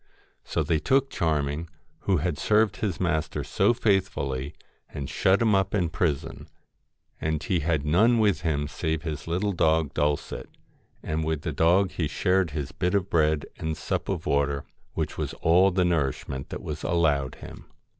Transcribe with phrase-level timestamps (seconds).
[0.43, 1.69] So they took Charming,
[2.05, 4.55] who had served his master so faithfully,
[4.89, 6.47] and shut him up in prison;
[7.19, 10.49] and he had none with him save his little dog Dulcet,
[11.03, 15.19] and with the dog he shared his bit of bread and sup of water, which
[15.19, 17.65] was all the nourishment that was allowed him.